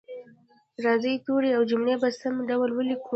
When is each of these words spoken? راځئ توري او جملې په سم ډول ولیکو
راځئ 0.85 1.15
توري 1.25 1.49
او 1.57 1.63
جملې 1.71 1.95
په 2.01 2.09
سم 2.19 2.35
ډول 2.49 2.69
ولیکو 2.73 3.09